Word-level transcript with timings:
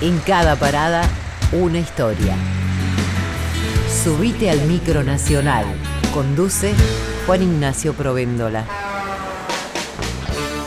En 0.00 0.20
cada 0.20 0.54
parada, 0.54 1.02
una 1.50 1.80
historia. 1.80 2.36
Subite 4.04 4.48
al 4.48 4.60
micro 4.62 5.02
nacional. 5.02 5.64
Conduce 6.14 6.72
Juan 7.26 7.42
Ignacio 7.42 7.94
Provéndola. 7.94 8.64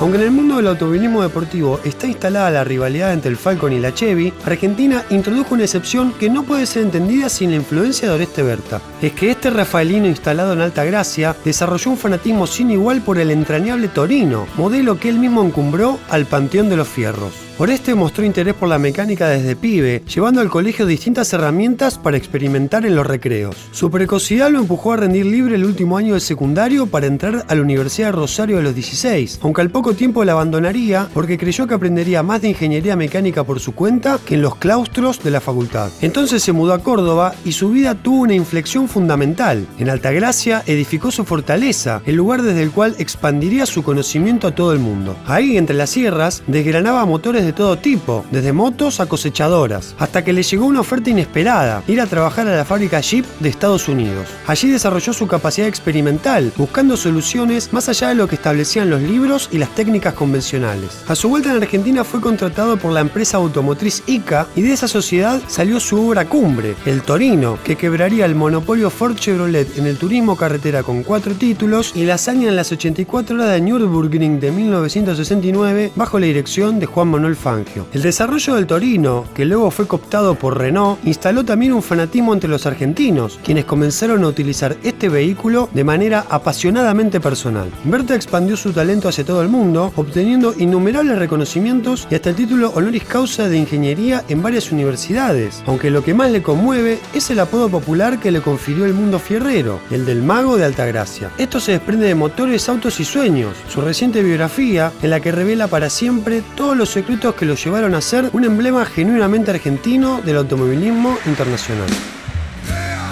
Aunque 0.00 0.16
en 0.16 0.24
el 0.24 0.30
mundo 0.32 0.56
del 0.56 0.66
automovilismo 0.66 1.22
deportivo 1.22 1.78
está 1.84 2.08
instalada 2.08 2.50
la 2.50 2.64
rivalidad 2.64 3.12
entre 3.12 3.30
el 3.30 3.36
Falcon 3.36 3.72
y 3.72 3.78
la 3.78 3.94
Chevy, 3.94 4.32
Argentina 4.44 5.04
introdujo 5.10 5.54
una 5.54 5.62
excepción 5.62 6.12
que 6.14 6.28
no 6.28 6.42
puede 6.42 6.66
ser 6.66 6.82
entendida 6.82 7.28
sin 7.28 7.50
la 7.50 7.56
influencia 7.56 8.08
de 8.08 8.14
Oreste 8.14 8.42
Berta. 8.42 8.80
Es 9.00 9.12
que 9.12 9.30
este 9.30 9.50
rafaelino 9.50 10.08
instalado 10.08 10.54
en 10.54 10.60
Alta 10.60 10.84
Gracia 10.84 11.36
desarrolló 11.44 11.92
un 11.92 11.98
fanatismo 11.98 12.48
sin 12.48 12.72
igual 12.72 13.00
por 13.02 13.18
el 13.18 13.30
entrañable 13.30 13.86
Torino, 13.86 14.48
modelo 14.56 14.98
que 14.98 15.08
él 15.08 15.20
mismo 15.20 15.44
encumbró 15.44 16.00
al 16.08 16.26
Panteón 16.26 16.68
de 16.68 16.76
los 16.78 16.88
Fierros. 16.88 17.49
Oreste 17.60 17.94
mostró 17.94 18.24
interés 18.24 18.54
por 18.54 18.70
la 18.70 18.78
mecánica 18.78 19.28
desde 19.28 19.54
pibe, 19.54 20.02
llevando 20.08 20.40
al 20.40 20.48
colegio 20.48 20.86
distintas 20.86 21.30
herramientas 21.34 21.98
para 21.98 22.16
experimentar 22.16 22.86
en 22.86 22.96
los 22.96 23.06
recreos. 23.06 23.54
Su 23.70 23.90
precocidad 23.90 24.50
lo 24.50 24.60
empujó 24.60 24.94
a 24.94 24.96
rendir 24.96 25.26
libre 25.26 25.56
el 25.56 25.66
último 25.66 25.98
año 25.98 26.14
de 26.14 26.20
secundario 26.20 26.86
para 26.86 27.06
entrar 27.06 27.44
a 27.46 27.54
la 27.54 27.60
Universidad 27.60 28.08
de 28.08 28.12
Rosario 28.12 28.56
a 28.56 28.62
los 28.62 28.74
16, 28.74 29.40
aunque 29.42 29.60
al 29.60 29.68
poco 29.68 29.92
tiempo 29.92 30.24
la 30.24 30.32
abandonaría 30.32 31.06
porque 31.12 31.36
creyó 31.36 31.66
que 31.66 31.74
aprendería 31.74 32.22
más 32.22 32.40
de 32.40 32.48
ingeniería 32.48 32.96
mecánica 32.96 33.44
por 33.44 33.60
su 33.60 33.74
cuenta 33.74 34.18
que 34.24 34.36
en 34.36 34.40
los 34.40 34.56
claustros 34.56 35.22
de 35.22 35.30
la 35.30 35.42
facultad. 35.42 35.90
Entonces 36.00 36.42
se 36.42 36.52
mudó 36.52 36.72
a 36.72 36.82
Córdoba 36.82 37.34
y 37.44 37.52
su 37.52 37.68
vida 37.68 37.94
tuvo 37.94 38.22
una 38.22 38.32
inflexión 38.32 38.88
fundamental. 38.88 39.66
En 39.78 39.90
Altagracia 39.90 40.62
edificó 40.64 41.10
su 41.10 41.26
fortaleza, 41.26 42.00
el 42.06 42.16
lugar 42.16 42.40
desde 42.40 42.62
el 42.62 42.70
cual 42.70 42.94
expandiría 42.98 43.66
su 43.66 43.82
conocimiento 43.82 44.46
a 44.46 44.54
todo 44.54 44.72
el 44.72 44.78
mundo. 44.78 45.14
Ahí, 45.26 45.58
entre 45.58 45.76
las 45.76 45.90
sierras, 45.90 46.42
desgranaba 46.46 47.04
motores 47.04 47.44
de 47.44 47.49
de 47.50 47.56
todo 47.56 47.78
tipo, 47.78 48.24
desde 48.30 48.52
motos 48.52 49.00
a 49.00 49.06
cosechadoras, 49.06 49.96
hasta 49.98 50.22
que 50.22 50.32
le 50.32 50.44
llegó 50.44 50.66
una 50.66 50.80
oferta 50.80 51.10
inesperada, 51.10 51.82
ir 51.88 52.00
a 52.00 52.06
trabajar 52.06 52.46
a 52.46 52.56
la 52.56 52.64
fábrica 52.64 53.00
Jeep 53.00 53.26
de 53.40 53.48
Estados 53.48 53.88
Unidos. 53.88 54.28
Allí 54.46 54.70
desarrolló 54.70 55.12
su 55.12 55.26
capacidad 55.26 55.66
experimental, 55.66 56.52
buscando 56.56 56.96
soluciones 56.96 57.72
más 57.72 57.88
allá 57.88 58.10
de 58.10 58.14
lo 58.14 58.28
que 58.28 58.36
establecían 58.36 58.88
los 58.88 59.02
libros 59.02 59.48
y 59.50 59.58
las 59.58 59.74
técnicas 59.74 60.14
convencionales. 60.14 61.02
A 61.08 61.16
su 61.16 61.28
vuelta 61.28 61.50
en 61.50 61.60
Argentina 61.60 62.04
fue 62.04 62.20
contratado 62.20 62.76
por 62.76 62.92
la 62.92 63.00
empresa 63.00 63.38
automotriz 63.38 64.04
ICA 64.06 64.46
y 64.54 64.62
de 64.62 64.72
esa 64.72 64.86
sociedad 64.86 65.42
salió 65.48 65.80
su 65.80 66.08
obra 66.08 66.26
cumbre, 66.26 66.76
El 66.86 67.02
Torino, 67.02 67.58
que 67.64 67.74
quebraría 67.74 68.26
el 68.26 68.36
monopolio 68.36 68.90
Ford 68.90 69.16
Chevrolet 69.16 69.76
en 69.76 69.86
el 69.88 69.96
turismo 69.96 70.36
carretera 70.36 70.84
con 70.84 71.02
cuatro 71.02 71.34
títulos 71.34 71.92
y 71.96 72.04
la 72.04 72.14
hazaña 72.14 72.48
en 72.48 72.54
las 72.54 72.70
84 72.70 73.34
horas 73.34 73.50
de 73.50 73.60
Nürburgring 73.60 74.38
de 74.38 74.52
1969 74.52 75.92
bajo 75.96 76.20
la 76.20 76.26
dirección 76.26 76.78
de 76.78 76.86
Juan 76.86 77.08
Manuel 77.08 77.34
Fangio. 77.40 77.86
El 77.92 78.02
desarrollo 78.02 78.54
del 78.54 78.66
Torino, 78.66 79.24
que 79.34 79.44
luego 79.44 79.70
fue 79.70 79.88
cooptado 79.88 80.34
por 80.34 80.58
Renault, 80.58 81.04
instaló 81.04 81.44
también 81.44 81.72
un 81.72 81.82
fanatismo 81.82 82.34
entre 82.34 82.50
los 82.50 82.66
argentinos, 82.66 83.40
quienes 83.42 83.64
comenzaron 83.64 84.22
a 84.22 84.28
utilizar 84.28 84.76
este 84.82 85.08
vehículo 85.08 85.68
de 85.72 85.84
manera 85.84 86.26
apasionadamente 86.28 87.20
personal. 87.20 87.70
Berta 87.84 88.14
expandió 88.14 88.56
su 88.56 88.72
talento 88.72 89.08
hacia 89.08 89.24
todo 89.24 89.42
el 89.42 89.48
mundo, 89.48 89.92
obteniendo 89.96 90.54
innumerables 90.58 91.18
reconocimientos 91.18 92.06
y 92.10 92.14
hasta 92.14 92.30
el 92.30 92.36
título 92.36 92.70
honoris 92.74 93.04
causa 93.04 93.48
de 93.48 93.56
ingeniería 93.56 94.24
en 94.28 94.42
varias 94.42 94.70
universidades, 94.70 95.62
aunque 95.66 95.90
lo 95.90 96.04
que 96.04 96.14
más 96.14 96.30
le 96.30 96.42
conmueve 96.42 96.98
es 97.14 97.30
el 97.30 97.40
apodo 97.40 97.68
popular 97.68 98.20
que 98.20 98.30
le 98.30 98.42
confirió 98.42 98.84
el 98.84 98.94
mundo 98.94 99.18
fierrero, 99.18 99.80
el 99.90 100.04
del 100.04 100.22
mago 100.22 100.56
de 100.56 100.64
Altagracia. 100.64 101.30
Esto 101.38 101.60
se 101.60 101.72
desprende 101.72 102.06
de 102.06 102.14
motores, 102.14 102.68
autos 102.68 103.00
y 103.00 103.04
sueños, 103.04 103.56
su 103.68 103.80
reciente 103.80 104.22
biografía 104.22 104.92
en 105.02 105.10
la 105.10 105.20
que 105.20 105.32
revela 105.32 105.68
para 105.68 105.88
siempre 105.88 106.42
todos 106.54 106.76
los 106.76 106.90
secretos 106.90 107.19
que 107.20 107.44
lo 107.44 107.54
llevaron 107.54 107.94
a 107.94 108.00
ser 108.00 108.30
un 108.32 108.44
emblema 108.44 108.84
genuinamente 108.86 109.50
argentino 109.50 110.22
del 110.22 110.38
automovilismo 110.38 111.18
internacional. 111.26 111.88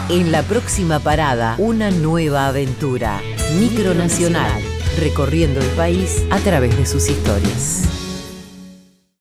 En 0.09 0.33
la 0.33 0.43
próxima 0.43 0.99
parada, 0.99 1.57
una 1.59 1.91
nueva 1.91 2.49
aventura. 2.49 3.21
Micronacional, 3.61 4.51
recorriendo 4.99 5.61
el 5.61 5.69
país 5.69 6.25
a 6.31 6.39
través 6.39 6.77
de 6.79 6.87
sus 6.87 7.11
historias. 7.11 8.08